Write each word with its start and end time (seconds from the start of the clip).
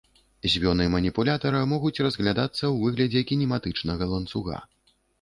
Звёны 0.53 0.87
маніпулятара 0.93 1.59
могуць 1.75 2.01
разглядацца 2.07 2.59
ў 2.59 2.75
выглядзе 2.83 3.27
кінематычнага 3.33 4.13
ланцуга. 4.17 4.57